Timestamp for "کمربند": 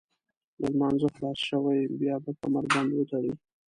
2.41-2.89